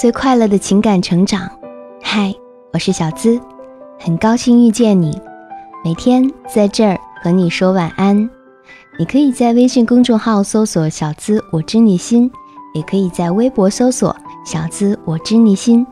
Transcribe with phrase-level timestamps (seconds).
[0.00, 1.46] 最快乐的情感成长。
[2.02, 2.34] 嗨，
[2.72, 3.38] 我是小资，
[3.98, 5.20] 很高兴遇见你。
[5.84, 8.16] 每天在这儿和你说晚安。
[8.98, 12.32] 你可以在微信公众号搜索“小资我知你心”，
[12.72, 15.86] 也可以在微博搜索“小资我知你心”，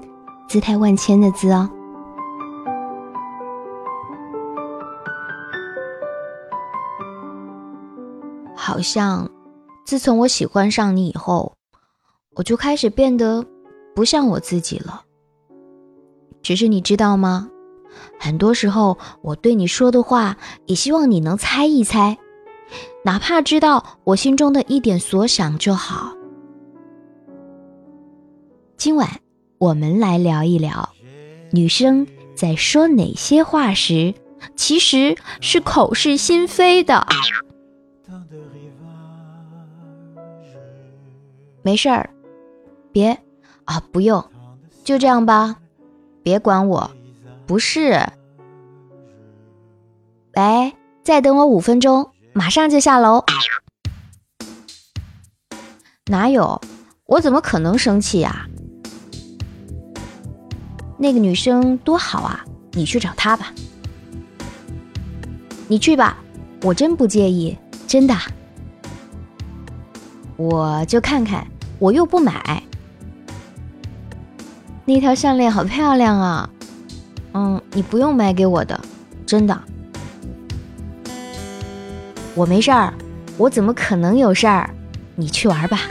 [0.49, 1.69] 姿态万千的“资”哦。
[8.57, 9.29] 好像
[9.85, 11.53] 自从我喜欢上你以后，
[12.37, 13.45] 我就开始变得
[13.99, 15.03] 不像我自己了。
[16.41, 17.51] 只是你知道吗？
[18.21, 20.37] 很多时候我对你说的话，
[20.67, 22.17] 也希望你能猜一猜，
[23.05, 26.13] 哪怕知道我心中的一点所想就好。
[28.77, 29.09] 今晚
[29.59, 30.91] 我们来聊一聊，
[31.51, 34.15] 女生在说哪些话时，
[34.55, 37.05] 其实是口是心非的。
[41.63, 42.09] 没事儿，
[42.93, 43.19] 别
[43.69, 44.25] 啊，不用，
[44.83, 45.57] 就这样吧，
[46.23, 46.91] 别管我。
[47.47, 48.03] 不是，
[50.35, 50.75] 喂，
[51.05, 53.23] 再等我五分钟，马上就下楼。
[56.07, 56.59] 哪有？
[57.05, 58.47] 我怎么可能生气呀？
[60.97, 63.53] 那个女生多好啊，你去找她吧。
[65.67, 66.17] 你去吧，
[66.63, 67.55] 我真不介意，
[67.87, 68.17] 真的。
[70.37, 71.47] 我就看看。
[71.79, 72.61] 我又不买，
[74.89, 76.49] 那条项链好漂亮啊！
[77.35, 78.81] 嗯，你不用买给我的，
[79.27, 79.61] 真的。
[82.35, 82.95] 我没事儿，
[83.37, 84.71] 我怎么可能有事儿？
[85.15, 85.83] 你去玩吧。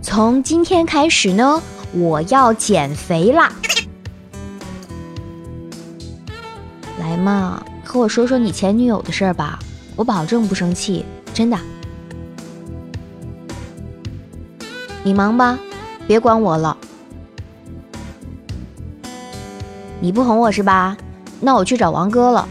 [0.00, 1.60] 从今天开始呢，
[1.92, 3.52] 我要减肥啦！
[7.00, 9.58] 来嘛，和我说说你前女友的事儿吧，
[9.96, 11.58] 我保证不生气，真的。
[15.02, 15.58] 你忙吧，
[16.06, 16.76] 别管我了。
[20.00, 20.96] 你不哄我是吧？
[21.40, 22.48] 那我去找王哥了。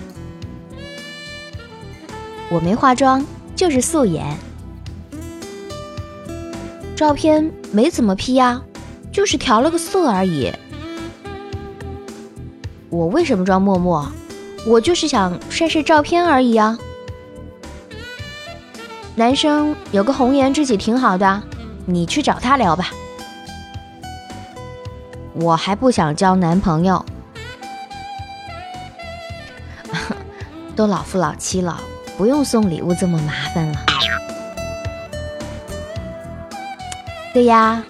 [2.49, 3.25] 我没化妆，
[3.55, 4.37] 就是素颜。
[6.95, 8.61] 照片没怎么 P 呀，
[9.11, 10.51] 就是调了个色而已。
[12.89, 14.05] 我为什么装默默？
[14.67, 16.77] 我就是想晒晒照片而已啊。
[19.15, 21.41] 男生有个红颜知己挺好的。
[21.85, 22.91] 你去找他聊吧，
[25.33, 27.05] 我还不想交男朋友，
[30.75, 31.79] 都老夫老妻了，
[32.17, 33.79] 不用送礼物这么麻烦了。
[37.33, 37.81] 对呀，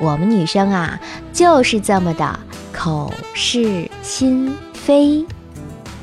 [0.00, 0.98] 我们女生啊，
[1.32, 2.38] 就是这么的
[2.72, 5.26] 口是心非。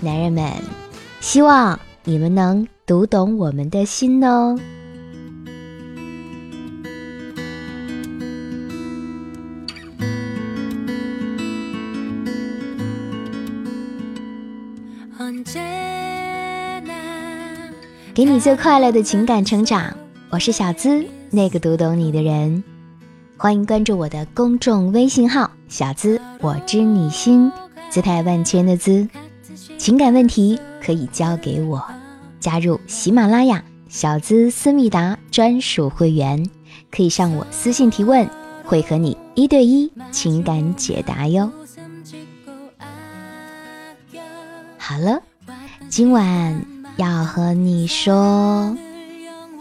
[0.01, 0.53] 男人们，
[1.19, 4.55] 希望你们能读懂我们的心哦。
[18.15, 19.93] 给你最快乐的情感成长，
[20.29, 22.63] 我是小资，那个读懂你的人。
[23.35, 27.51] 欢迎关注我的公众微信号“小资我知你心”，
[27.91, 29.05] 姿态万千的“资”。
[29.77, 31.83] 情感问题可以交给我，
[32.39, 36.41] 加入喜马拉雅小资思密达专属会员，
[36.89, 38.25] 可以向我私信提问，
[38.63, 41.51] 会和你一对一情感解答哟。
[44.77, 45.21] 好了，
[45.89, 46.74] 今晚。
[46.97, 48.75] 要和你说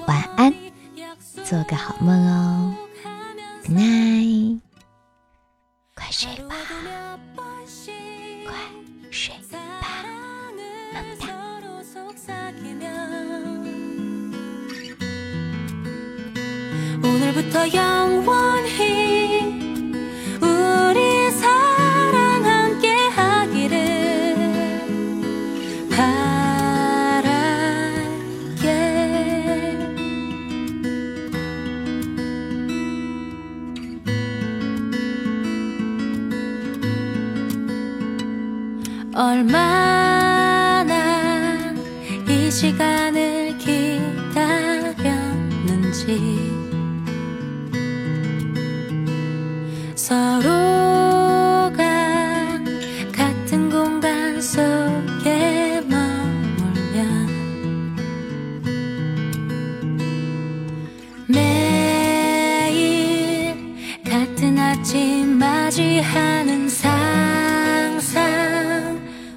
[0.06, 0.54] 晚安，
[1.44, 2.74] 做个好梦哦
[3.66, 4.60] ，Good night，
[5.96, 6.54] 快睡吧，
[8.46, 8.54] 快
[9.10, 9.28] 睡
[9.80, 10.04] 吧，
[10.92, 11.26] 么么哒。
[39.16, 40.92] 얼마나
[42.28, 44.94] 이 시간을 기다렸는지
[49.94, 50.73] 서로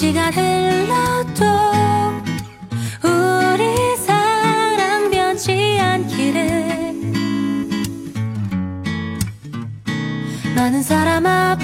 [0.03, 1.45] 시간 흘러도
[3.05, 6.93] 우리 사랑 변치 않기를.
[10.57, 11.57] 많은 사람 앞